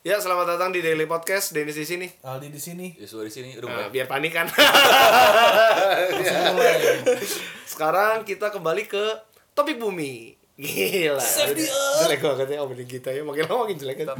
[0.00, 1.50] Ya, selamat datang di Daily Podcast.
[1.50, 2.06] Dennis di sini.
[2.22, 2.86] Aldi di sini.
[2.96, 4.46] Yosua di sini udah Nah, biar panik kan.
[7.66, 9.04] Sekarang kita kembali ke
[9.52, 10.38] topik bumi.
[10.54, 11.18] Gila.
[11.18, 11.98] Save the Udah- earth.
[12.04, 13.22] Jelek banget ya opening kita ya.
[13.22, 14.16] Makin lama makin jelek kan.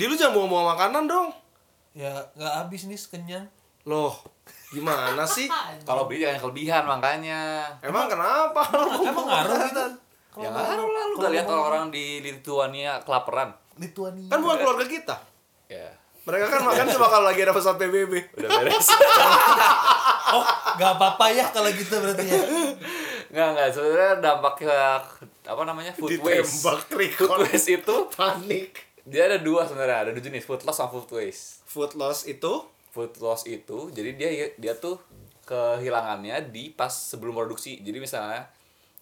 [0.00, 1.28] Di lu jangan buang-buang makanan dong.
[1.92, 3.44] Ya nggak habis nih kenyang.
[3.84, 4.16] Loh,
[4.72, 5.44] gimana sih?
[5.88, 7.68] Kalau beli jangan kelebihan makanya.
[7.84, 8.64] Emang kenapa?
[9.04, 9.84] Emang ngaruh gitu?
[10.40, 13.52] Ya ngaruh lah lu gak lihat orang-orang di Lithuania kelaparan.
[13.76, 14.32] Lituania.
[14.32, 15.16] Kan bukan keluarga kita.
[15.68, 15.92] Ya.
[16.24, 18.40] Mereka kan makan cuma kalau lagi ada pesawat PBB.
[18.40, 18.88] Udah beres.
[20.30, 20.46] Oh,
[20.78, 22.38] nggak apa-apa ya kalau gitu berarti ya.
[23.34, 23.68] Enggak, enggak.
[23.74, 25.02] Sebenarnya dampaknya
[25.42, 25.90] apa namanya?
[25.98, 26.62] Food waste.
[26.62, 27.38] Ditembak Food record.
[27.50, 28.89] waste itu Panik.
[29.08, 31.64] Dia ada dua sebenarnya, ada dua jenis, food loss sama food waste.
[31.66, 34.98] Food loss itu Food loss itu jadi dia dia tuh
[35.46, 37.78] kehilangannya di pas sebelum produksi.
[37.78, 38.50] Jadi misalnya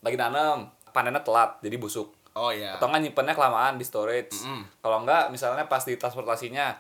[0.05, 2.12] lagi nanam, panennya telat, jadi busuk.
[2.37, 2.77] Oh ya.
[2.77, 4.45] Atau nggak nyimpennya kelamaan di storage.
[4.84, 6.77] Kalau enggak, misalnya pas di transportasinya.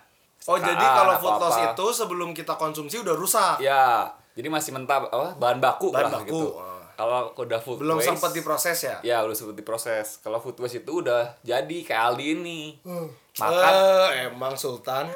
[0.46, 1.72] Oh jadi kalau food loss apa.
[1.72, 3.56] itu sebelum kita konsumsi udah rusak.
[3.64, 6.28] Ya, jadi masih mentah apa bahan baku Bahan lah baku.
[6.28, 6.48] gitu.
[6.98, 8.98] Kalau udah food Belum waste, sempat diproses ya.
[9.06, 10.18] Ya, belum sempat diproses.
[10.18, 12.74] Kalau food waste itu udah jadi kayak Aldi ini.
[13.38, 13.72] Makan
[14.10, 15.06] Eh, emang Sultan.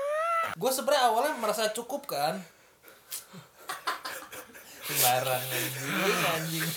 [0.55, 2.39] Gue sebenarnya awalnya merasa cukup kan.
[4.87, 6.71] Sembarang anjing, anjing.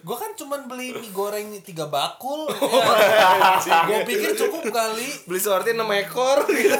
[0.00, 2.48] Gue kan cuman beli mie goreng tiga bakul.
[3.68, 3.84] ya.
[3.84, 5.08] gue pikir cukup kali.
[5.28, 6.78] Beli seperti 6 ekor gitu.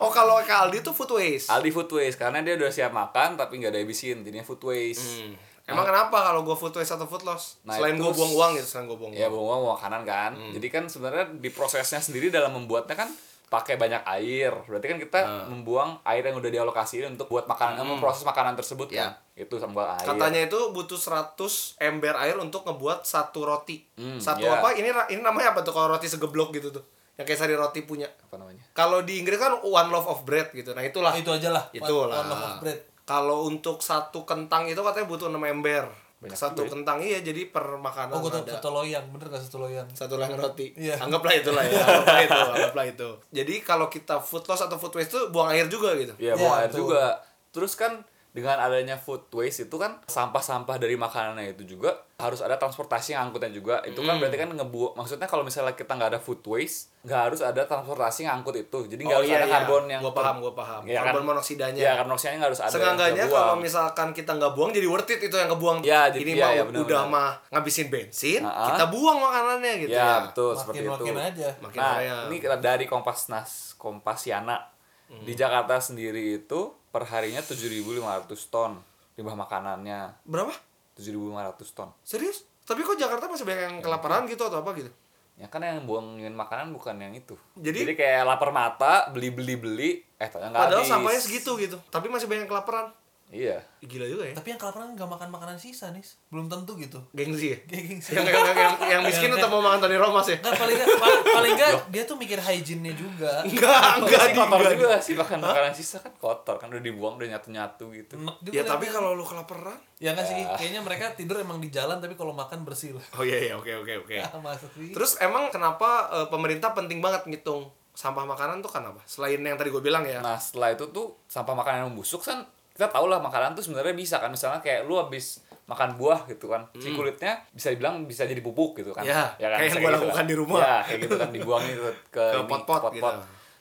[0.00, 1.52] oh kalau ke Aldi tuh food waste.
[1.52, 5.04] Aldi food waste karena dia udah siap makan tapi nggak ada habisin, jadinya food waste.
[5.04, 5.36] Hmm.
[5.64, 7.60] Emang kenapa kalau gue food waste atau food loss?
[7.64, 9.64] Nah, selain gue buang uang gitu, selain gue buang Ya uang.
[9.64, 10.32] bawa makanan kan.
[10.52, 13.08] Jadi kan sebenarnya di prosesnya sendiri dalam membuatnya kan
[13.54, 14.50] pakai banyak air.
[14.66, 19.14] Berarti kan kita membuang air yang udah dialokasiin untuk buat makanan, memproses makanan tersebut kan.
[19.38, 20.06] Itu sama air.
[20.06, 21.38] Katanya itu butuh 100
[21.78, 23.86] ember air untuk ngebuat satu roti.
[23.94, 24.58] Hmm, satu iya.
[24.58, 24.74] apa?
[24.74, 26.82] Ini ini namanya apa tuh kalau roti segeblok gitu tuh?
[27.14, 28.10] Yang kayak sari roti punya.
[28.10, 28.62] apa namanya?
[28.74, 30.74] Kalau di Inggris kan one loaf of bread gitu.
[30.74, 31.14] Nah, itulah.
[31.14, 31.64] Nah, itu aja lah.
[31.70, 32.26] Itulah.
[32.26, 32.78] One loaf of bread.
[33.06, 36.03] Kalau untuk satu kentang itu katanya butuh 6 ember.
[36.16, 36.72] Banyak satu juga ya.
[36.72, 39.86] kentang iya jadi per makanan Oh, gue tau ada satu loyang, bener gak satu loyang?
[39.90, 40.72] satu lang roti.
[40.74, 40.96] Iya.
[40.96, 41.76] Anggaplah itulah ya.
[41.84, 43.08] Anggaplah itu, anggaplah itu.
[43.30, 46.14] Jadi kalau kita food loss atau food waste itu buang air juga gitu.
[46.16, 46.80] Iya, Iya, buang air betul.
[46.86, 47.02] juga.
[47.50, 47.92] Terus kan
[48.34, 53.30] dengan adanya food waste itu kan sampah-sampah dari makanannya itu juga harus ada transportasi yang
[53.30, 53.78] angkutnya juga.
[53.86, 57.40] Itu kan berarti kan ngebuang maksudnya kalau misalnya kita nggak ada food waste, nggak harus
[57.46, 58.90] ada transportasi yang angkut itu.
[58.90, 60.82] Jadi nggak harus ada karbon yang Gua paham, gua paham.
[60.82, 61.28] Iya karbon kan?
[61.30, 61.78] monoksidanya.
[61.78, 62.72] Iya, karbon monoksidanya nggak harus ada.
[62.74, 65.78] Seenggaknya kalau misalkan kita nggak buang jadi worth it itu yang kebuang.
[65.86, 67.06] Ya, jadi- ini iya, mah iya, udah benar-benar.
[67.06, 68.66] mah ngabisin bensin, Ah, ah.
[68.74, 70.14] kita buang makanannya gitu ya, ya.
[70.26, 70.90] betul seperti itu.
[70.90, 71.48] Makin-makin aja.
[71.62, 72.14] Makin nah, raya.
[72.26, 74.58] ini dari Kompasnas Kompasiana
[75.06, 75.22] Hmm.
[75.22, 78.78] di Jakarta sendiri itu perharinya 7.500 ton
[79.18, 80.14] limbah makanannya.
[80.22, 80.54] Berapa?
[80.94, 81.90] 7.500 ton.
[82.06, 82.46] Serius?
[82.62, 84.90] Tapi kok Jakarta masih banyak yang kelaparan gitu atau apa gitu?
[85.34, 87.34] Ya kan yang buangin makanan bukan yang itu.
[87.58, 90.92] Jadi- kayak lapar mata, beli-beli-beli, eh ternyata nggak Padahal habis.
[90.94, 91.76] sampahnya segitu gitu.
[91.90, 92.94] Tapi masih banyak yang kelaparan.
[93.32, 93.56] Iya.
[93.84, 94.34] Gila juga ya.
[94.36, 97.00] Tapi yang kelaparan gak makan makanan sisa nih, belum tentu gitu.
[97.12, 97.58] Gengsi ya?
[97.66, 98.16] Gengsi.
[98.16, 100.38] yang, yang, yang, yang, yang miskin tetap mau makan Tony Romas ya?
[100.38, 103.32] Nggak, paling nggak paling, paling nggak dia tuh mikir hygiene-nya juga.
[103.48, 104.74] Enggak, enggak Sih kotor enggak.
[104.76, 108.14] juga sih makan makanan sisa kan kotor kan udah dibuang udah nyatu-nyatu gitu.
[108.50, 108.96] Ya tapi liatnya.
[108.96, 112.62] kalau lu kelaparan ya nggak sih, kayaknya mereka tidur emang di jalan tapi kalau makan
[112.64, 113.04] bersih lah.
[113.18, 114.14] Oh iya iya oke oke oke.
[114.96, 119.00] Terus emang kenapa eh, pemerintah penting banget ngitung sampah makanan tuh kenapa?
[119.06, 120.18] Selain yang tadi gue bilang ya.
[120.18, 122.42] Nah setelah itu tuh sampah makanan yang membusuk kan
[122.74, 126.46] kita tau lah makanan tuh sebenarnya bisa kan misalnya kayak lu habis makan buah gitu
[126.46, 129.38] kan si kulitnya bisa dibilang bisa jadi pupuk gitu kan Hmm.
[129.38, 129.58] Ya, kan?
[129.58, 130.26] kayak yang gua gitu lakukan kan.
[130.26, 130.58] di rumah.
[130.60, 131.82] ya kayak gitu kan dibuang itu
[132.14, 133.08] ke, Ke pot-pot gitu.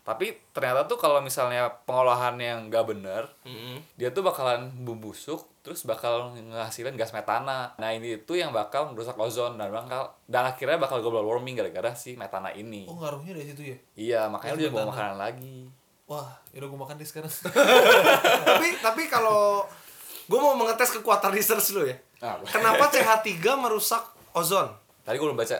[0.01, 3.79] tapi ternyata tuh kalau misalnya pengolahan yang nggak bener Mm-mm.
[3.95, 9.15] dia tuh bakalan membusuk terus bakal ngehasilin gas metana nah ini itu yang bakal merusak
[9.15, 13.47] ozon dan bakal dan akhirnya bakal global warming gara-gara si metana ini Oh ngaruhnya dari
[13.47, 13.77] situ ya?
[13.95, 15.57] iya makanya lu jangan bawa makanan lagi
[16.13, 17.31] Wah, yaudah gue makan deh sekarang.
[18.49, 19.65] tapi tapi kalau
[20.23, 21.97] gue mau mengetes kekuatan research lu ya.
[22.19, 24.69] Ah, Kenapa CH3 merusak ozon?
[25.03, 25.59] tadi gue belum baca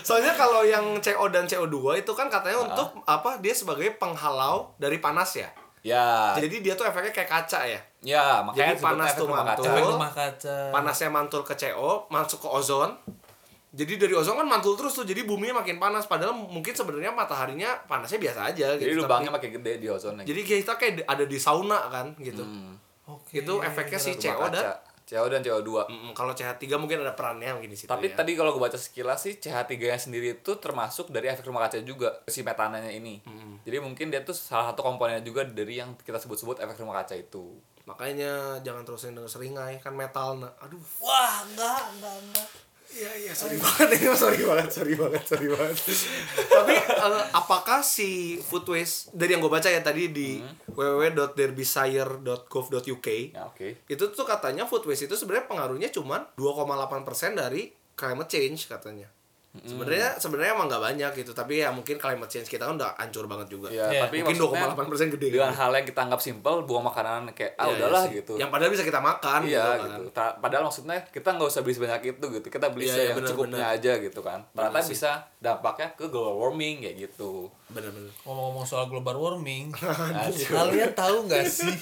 [0.00, 2.64] Soalnya kalau yang CO dan CO2 itu kan katanya Ah.
[2.64, 3.38] untuk apa?
[3.38, 5.50] Dia sebagai penghalau dari panas ya.
[5.82, 7.80] ya Jadi dia tuh efeknya kayak kaca ya.
[8.00, 9.64] Ya, makanya Jadi panas tuh mantul.
[9.64, 9.70] kaca.
[9.70, 10.56] Efek rumah kaca.
[10.70, 12.90] Panasnya mantul ke CO, masuk ke ozon.
[13.74, 16.06] Jadi dari ozon kan mantul terus tuh, jadi buminya makin panas.
[16.06, 19.02] Padahal mungkin sebenarnya mataharinya panasnya biasa aja Jadi gitu.
[19.02, 20.22] lubangnya makin gede di ozonnya.
[20.22, 22.46] jadi kita kayak ada di sauna kan gitu.
[22.46, 22.78] Hmm.
[23.10, 23.42] Oke.
[23.42, 24.78] Itu efeknya si CO dan.
[25.04, 28.16] CO dan CO2 Mm, kalau CH3 mungkin ada perannya mungkin di situ tapi ya.
[28.16, 31.76] tadi kalau gue baca sekilas sih CH3 nya sendiri itu termasuk dari efek rumah kaca
[31.84, 33.20] juga si metananya ini
[33.60, 37.20] jadi mungkin dia tuh salah satu komponennya juga dari yang kita sebut-sebut efek rumah kaca
[37.20, 37.52] itu
[37.84, 42.48] makanya jangan terus denger seringai kan metal nah aduh Wah, enggak, enggak, enggak.
[42.92, 45.72] Iya iya sorry banget ini sorry banget sorry banget sorry banget.
[46.52, 50.44] Tapi eh, apakah si food waste dari yang gue baca ya tadi di
[50.74, 58.30] www.derbysire.gov.uk ya oke itu tuh katanya food waste itu sebenarnya pengaruhnya cuman 2,8% dari climate
[58.30, 59.06] change katanya.
[59.54, 63.22] Sebenarnya sebenarnya emang nggak banyak gitu tapi ya mungkin climate change kita kan udah hancur
[63.24, 63.70] banget juga.
[63.70, 64.74] ya, Iya, tapi mungkin maksudnya
[65.06, 65.26] 2,8% gede.
[65.30, 65.54] dengan kan?
[65.56, 68.18] hal yang kita anggap simpel buang makanan kayak ah Iya, udahlah iya sih.
[68.18, 69.86] gitu Yang padahal bisa kita makan iya gitu.
[69.86, 70.32] gitu, kan.
[70.36, 73.30] Padahal maksudnya kita nggak usah beli sebanyak itu gitu kita beli Iya, iya, yang benar,
[73.30, 73.76] cukupnya benar.
[73.78, 78.10] aja gitu kan ternyata bisa dampaknya ke global warming kayak gitu Bener-bener.
[78.20, 79.72] Ngomong-ngomong soal global warming,
[80.52, 81.74] kalian tahu nggak sih?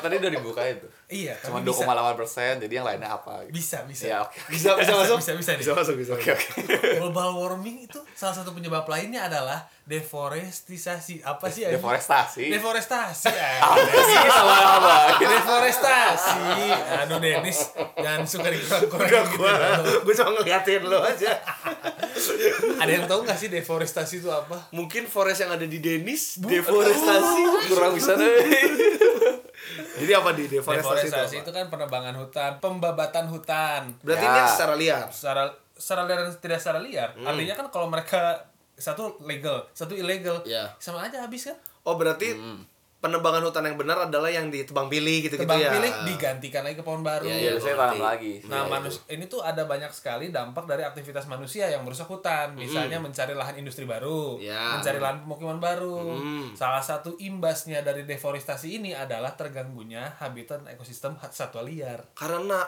[0.00, 1.82] Kan tadi udah dibuka itu Iya, cuma tapi bisa.
[1.90, 3.58] 2,8 persen jadi yang lainnya apa gitu.
[3.58, 4.06] Bisa, bisa.
[4.06, 5.18] ya oke Bisa bisa masuk.
[5.18, 5.62] Bisa, bisa, nih.
[5.66, 6.12] Bisa masuk bisa.
[6.14, 6.46] Oke oke.
[7.02, 11.26] Global warming itu salah satu penyebab lainnya adalah deforestisasi.
[11.26, 11.66] Apa sih?
[11.66, 11.82] anjing?
[11.82, 13.26] deforestasi Deforestasi.
[13.66, 16.42] apa sih sama apa Deforestasi.
[17.02, 17.58] Aduh Dennis,
[17.98, 19.42] jangan suka dikurang-kurangin gitu.
[19.42, 20.02] dong.
[20.06, 21.32] gua cuma ngeliatin lo aja.
[22.78, 24.70] Ada yang tahu nggak sih deforestasi itu apa?
[24.70, 27.66] Mungkin forest yang ada di Denis deforestasi.
[27.66, 28.89] kurang bisa deh
[30.00, 31.42] Jadi apa di deforestasi, Deforestasi itu?
[31.44, 33.82] itu kan penebangan hutan, pembabatan hutan.
[34.00, 34.32] Berarti Ya.
[34.32, 35.04] ini secara liar.
[35.12, 35.42] Secara
[35.76, 37.08] secara liar dan tidak secara liar.
[37.14, 37.28] Hmm.
[37.28, 38.40] Artinya kan kalau mereka
[38.74, 40.72] satu legal, satu illegal, Iya.
[40.76, 41.56] sama aja habis kan?
[41.84, 42.32] Oh berarti
[43.00, 45.72] penebangan hutan yang benar adalah yang ditebang pilih gitu-gitu Tebang ya.
[45.72, 47.24] pilih digantikan lagi ke pohon baru.
[47.24, 47.98] Iya, gua tanam ngerti.
[47.98, 52.52] lagi Nah, manus ini tuh ada banyak sekali dampak dari aktivitas manusia yang merusak hutan.
[52.52, 54.76] Misalnya mencari lahan industri baru, Ya.
[54.76, 56.20] mencari lahan pemukiman baru.
[56.20, 56.52] Hmm.
[56.52, 62.04] Salah satu imbasnya dari deforestasi ini adalah terganggunya habitat ekosistem satwa liar.
[62.12, 62.60] Karena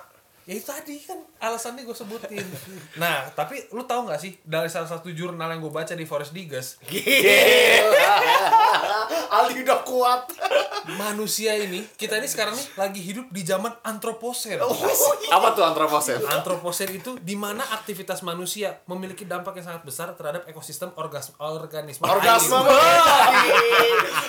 [0.42, 2.42] Ya itu tadi kan alasannya gue sebutin.
[2.98, 6.34] nah, tapi lu tahu nggak sih dari salah satu jurnal yang gue baca di Forest
[6.34, 6.82] Digest,
[9.32, 10.22] Aldi udah kuat.
[10.98, 14.58] Manusia ini kita ini sekarang nih lagi hidup di zaman antroposen.
[15.32, 20.44] apa tuh antroposen Antroposen itu di mana aktivitas manusia memiliki dampak yang sangat besar terhadap
[20.48, 22.04] ekosistem orgas organisme.
[22.04, 22.58] Orgasme.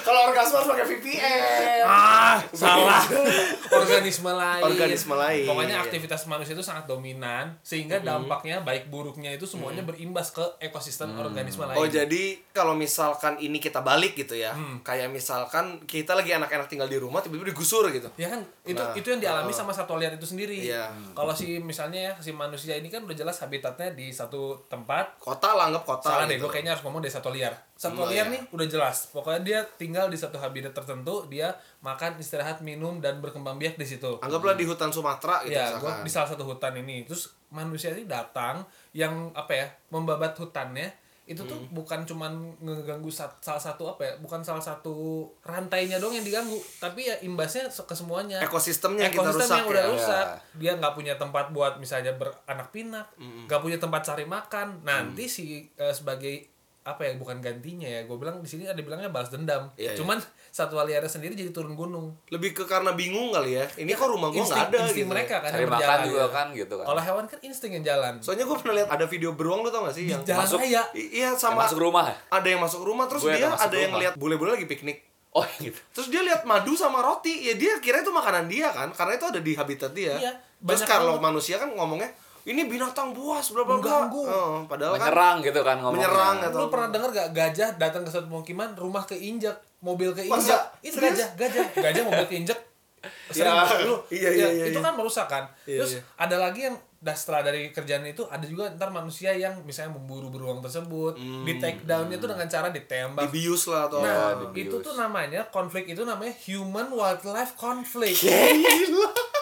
[0.04, 1.82] Kalau orgasme harus pakai VPN.
[1.88, 3.04] Ah, salah.
[3.82, 4.64] organisme lain.
[4.64, 5.48] Organisme lain.
[5.48, 11.16] Pokoknya aktivitas manusia itu sangat dominan sehingga dampaknya baik buruknya itu semuanya berimbas ke ekosistem
[11.18, 11.78] organisme lain.
[11.80, 14.54] Oh jadi kalau misalkan ini kita balik gitu ya,
[14.84, 18.12] kayak misalkan kita lagi anak-anak tinggal di rumah tiba-tiba digusur gitu.
[18.14, 20.60] Ya kan itu Nah, itu yang dialami sama satwa liar itu sendiri.
[20.60, 20.92] Iya.
[21.12, 25.18] Kalau si misalnya ya si manusia ini kan udah jelas habitatnya di satu tempat.
[25.18, 26.08] Kota lah anggap kota.
[26.10, 26.46] Salah deh, gitu.
[26.46, 27.56] gue kayaknya harus ngomong dari satwa liar.
[27.74, 28.34] Satwa Oh, liar iya.
[28.34, 29.08] nih udah jelas.
[29.10, 33.88] Pokoknya dia tinggal di satu habitat tertentu, dia makan, istirahat, minum dan berkembang biak di
[33.88, 34.20] situ.
[34.20, 36.04] Anggaplah di hutan Sumatera gitu Ya, misalkan.
[36.04, 37.08] di salah satu hutan ini.
[37.08, 40.90] Terus manusia ini datang yang apa ya, membabat hutannya
[41.24, 41.72] itu tuh Hmm.
[41.74, 44.94] bukan cuman ngeganggu sat- salah satu apa ya, bukan salah satu
[45.40, 48.40] rantainya dong yang diganggu, tapi ya imbasnya ke semuanya.
[48.40, 49.90] Ekosistemnya kita Ekosistem rusak yang udah ya.
[49.90, 50.26] rusak.
[50.54, 54.84] Dia nggak punya tempat buat misalnya beranak pinak, nggak punya tempat cari makan.
[54.84, 55.44] Nanti si
[55.74, 56.53] eh, sebagai
[56.84, 59.96] apa ya bukan gantinya ya gue bilang di sini ada bilangnya balas dendam Iya, iya.
[59.96, 60.20] cuman
[60.54, 63.66] satwa liarnya sendiri jadi turun gunung Lebih ke karena bingung kali ya.
[63.74, 65.10] Ini kok rumah insting, nggak ada insting gitu.
[65.10, 66.04] mereka kan cari yang makan berjalan.
[66.06, 69.06] juga kan gitu kan kalau hewan kan insting yang jalan Soalnya gue pernah lihat ada
[69.06, 72.04] video beruang lu tau gak sih yang jalan masuk- raya iya Yang sama masuk rumah
[72.06, 74.02] ya ada yang masuk rumah terus Gue dia ada ada yang rumah.
[74.02, 74.98] lihat bule-bule lagi piknik.
[75.32, 78.92] oh gitu Terus dia lihat madu sama roti, ya dia kira itu makanan dia kan,
[78.92, 80.14] karena itu ada di habitat dia.
[80.16, 82.14] Iya, Terus banyak kalau manusia kan ngomongnya
[82.44, 84.12] ini binatang buas bla bla bla.
[84.12, 86.04] Oh, padahal kan menyerang gitu kan ngomongnya.
[86.04, 90.62] menyerang atau lu pernah dengar gak gajah datang ke suatu pemukiman rumah keinjak mobil keinjak?
[90.80, 91.66] Itu gajah gajah.
[91.74, 92.60] Gajah mobil keinjak.
[93.30, 93.96] Sering Ya, lu.
[94.08, 94.86] Iya, Ya, iya, iya, itu iya.
[94.86, 96.02] kan merusak kan Iya, terus iya.
[96.16, 100.32] ada lagi yang dah setelah dari kerjaan itu ada juga ntar manusia yang misalnya memburu
[100.32, 103.28] beruang tersebut di take downnya itu dengan cara ditembak.
[103.28, 104.72] Dibius lah atau Nah, dibius.
[104.72, 108.24] itu tuh namanya konflik itu namanya human wildlife conflict.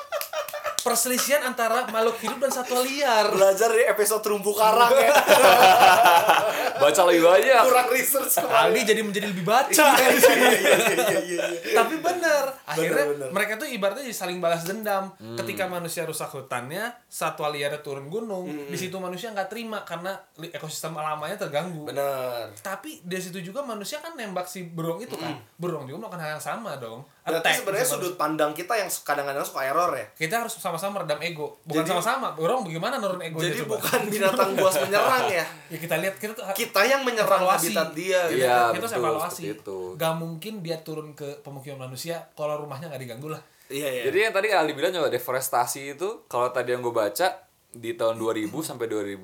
[0.81, 3.29] Perselisihan antara makhluk hidup dan satwa liar.
[3.29, 5.13] belajar dari episode terumbu karang ya.
[6.81, 9.69] baca lebih banyak Kurang research Aldi jadi menjadi lebih baca.
[9.69, 11.75] Iya, iya, iya, iya, iya.
[11.77, 13.29] Tapi bener, akhirnya bener.
[13.29, 15.13] mereka tuh ibaratnya jadi saling balas dendam.
[15.37, 20.97] Ketika manusia rusak hutannya, satwa liarnya turun gunung, di situ manusia nggak terima karena ekosistem
[20.97, 21.85] alamanya terganggu.
[21.85, 22.49] Bener.
[22.59, 25.37] Tapi di situ juga manusia kan nembak si beruang itu kan.
[25.61, 27.05] Beruang juga melakukan hal yang sama dong.
[27.21, 30.05] Berarti sebenarnya sama sudut pandang kita yang kadang-kadang suka error ya.
[30.17, 34.01] kita harus sama-sama redam ego bukan Jadi- sama-sama orang bagaimana nurun ego Jadi coba bukan
[34.09, 35.45] binatang buas menyerang ya.
[35.71, 37.67] ya kita lihat kita tuh Kita yang menyerang evaluasi.
[37.67, 38.19] habitat dia.
[38.27, 38.39] gitu.
[38.39, 39.77] Iya, kita betul, evaluasi itu.
[39.95, 44.03] gak mungkin dia turun ke pemukiman manusia kalau rumahnya nggak diganggu lah Iya, iya.
[44.05, 47.27] Jadi yang tadi Ali bilang juga deforestasi itu kalau tadi yang gue baca
[47.67, 49.15] di tahun 2000 sampai 2005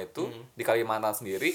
[0.00, 0.44] itu Hmm.
[0.50, 1.52] di Kalimantan sendiri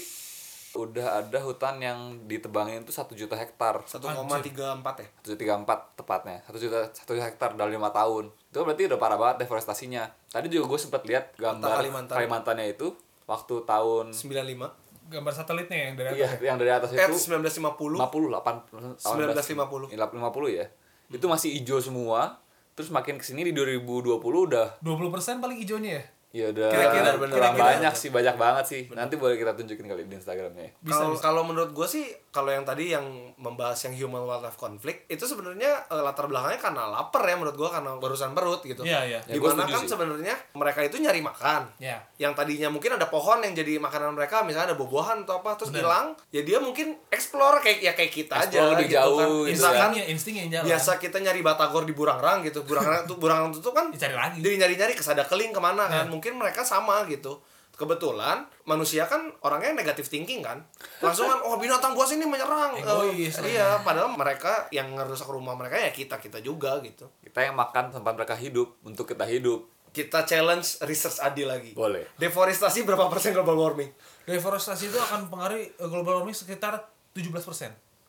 [0.72, 4.46] udah ada hutan yang ditebangin itu satu juta hektar 1,34
[4.94, 5.08] ya.
[5.24, 10.04] 134 tepatnya satu juta satu hektar dalam lima tahun itu berarti udah parah banget deforestasinya
[10.28, 12.14] tadi juga gue sempat lihat gambar Kalimantan.
[12.14, 12.92] Kalimantannya itu
[13.24, 14.85] waktu tahun 95.
[15.08, 16.40] Gambar satelitnya yang dari iya atas.
[16.40, 17.94] yang dari atas Eh, itu 1950.
[17.94, 19.88] 50 8 1950.
[19.88, 20.66] 50 ya
[21.08, 26.04] itu masih hijau semua terus makin ke sini di 2020 udah 20% paling hijaunya ya?
[26.34, 30.14] ya udah Kira-kira- kira-kira- banyak sih banyak banget sih nanti boleh kita tunjukin kali di
[30.14, 30.72] Instagramnya ya.
[30.76, 31.22] Bisa, Kalau bisa.
[31.22, 32.04] kalau menurut gue sih
[32.36, 33.00] kalau yang tadi yang
[33.34, 37.68] membahas yang human wildlife conflict itu sebenarnya eh, latar belakangnya karena lapar ya menurut gue
[37.70, 38.84] karena barusan perut gitu.
[38.84, 39.20] Iya, iya.
[39.24, 41.62] Ya, gua Di mana setuju kan sebenarnya mereka itu nyari makan.
[41.80, 41.96] Ya.
[42.16, 45.72] Yang tadinya mungkin ada pohon yang jadi makanan mereka, misalnya ada buah-buahan atau apa, terus
[45.72, 45.88] Bener.
[45.88, 49.28] hilang, ya dia mungkin explore kayak ya kayak kita aja Explore lebih gitu jauh kan.
[49.30, 50.64] gitu Misalkan Instingnya, insting yang jalan.
[50.68, 52.60] biasa kita nyari batagor di Burangrang gitu.
[52.62, 54.44] Burangrang tuh Burangrang tuh kan Dicari lagi.
[54.44, 56.12] jadi nyari-nyari ke Sadakeling ke mana kan Nah.
[56.12, 57.40] mungkin mereka sama gitu
[57.76, 60.64] kebetulan manusia kan orangnya negatif thinking kan
[61.04, 63.46] langsung kan oh binatang buas ini menyerang Egois lah.
[63.46, 67.92] iya padahal mereka yang ngerusak rumah mereka ya kita kita juga gitu kita yang makan
[67.92, 72.16] tempat mereka hidup untuk kita hidup kita challenge research Adi lagi Boleh.
[72.16, 73.92] deforestasi berapa persen global warming
[74.26, 76.74] Deforestasi itu akan pengaruhi eh, global warming sekitar
[77.14, 77.30] 17%.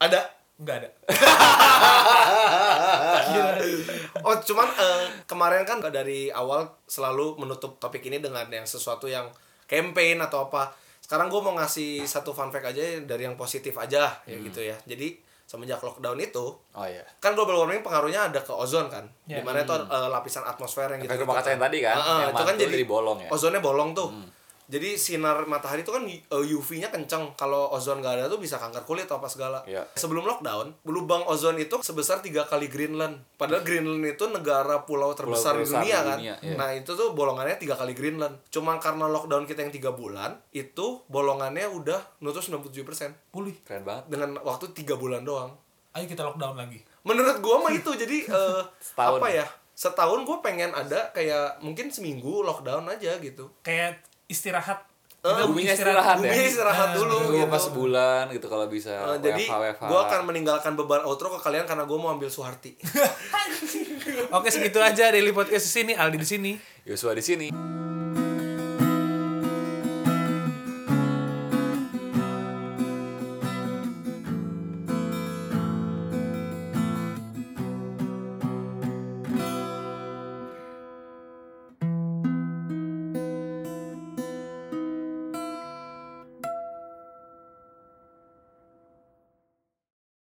[0.02, 0.22] ada
[0.58, 0.90] Enggak ada.
[4.26, 9.30] oh cuman eh, kemarin kan dari awal selalu menutup topik ini dengan yang sesuatu yang
[9.68, 10.74] campaign atau apa.
[11.04, 14.76] Sekarang gue mau ngasih satu fun fact aja dari yang positif aja ya gitu ya.
[14.88, 17.00] Jadi semenjak lockdown itu oh iya.
[17.24, 19.08] kan global warming pengaruhnya ada ke ozon kan.
[19.24, 19.40] Ya.
[19.40, 22.56] di mana itu eh, lapisan atmosfer yang gitu, kaca yang tadi kan, yang itu kan
[22.60, 23.30] jadi, bolong ya?
[23.32, 24.12] ozonnya bolong tuh
[24.68, 27.32] jadi sinar matahari itu kan eh, UV-nya kenceng.
[27.40, 29.60] Kalau ozon gak ada tuh bisa kanker kulit atau apa segala.
[29.64, 29.88] Iya.
[29.96, 33.24] sebelum lockdown lubang ozon itu sebesar tiga kali Greenland.
[33.40, 36.18] Padahal Greenland itu negara pulau terbesar di terbesar dunia di kan.
[36.20, 36.56] dunia, iya.
[36.60, 38.36] nah itu tuh bolongannya tiga kali Greenland.
[38.52, 43.56] Cuma karena lockdown kita yang tiga bulan itu bolongannya udah nutup 97% Pulih.
[43.64, 44.12] Keren banget.
[44.12, 45.56] Dengan waktu tiga bulan doang.
[45.96, 46.84] Ayo kita lockdown lagi.
[47.08, 47.88] menurut gua mah itu.
[47.96, 49.20] Jadi eh, Setahun.
[49.24, 49.48] apa ya?
[49.78, 53.54] Setahun gue pengen ada kayak mungkin seminggu lockdown aja gitu.
[53.62, 54.84] Kayak istirahat.
[55.18, 56.30] Eh, Kita buminya istirahat ya?
[56.30, 57.48] Bumi istirahat Nah, dulu gitu.
[57.50, 59.44] pas sebulan gitu kalau bisa Eh, jadi
[59.74, 62.78] gue akan meninggalkan beban outro ke kalian karena gue mau ambil Suharti
[64.38, 65.92] Oke segitu aja daily podcast di sini.
[65.92, 66.52] Aldi di sini.
[66.86, 67.48] Yosua di sini